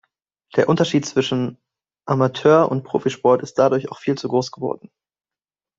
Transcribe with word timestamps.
Der 0.55 0.67
Unterschied 0.67 1.05
zwischen 1.05 1.59
Amateurund 2.07 2.83
Profisport 2.83 3.43
ist 3.43 3.59
dadurch 3.59 3.91
auch 3.91 3.99
viel 3.99 4.15
zu 4.17 4.29
groß 4.29 4.51
geworden. 4.51 4.89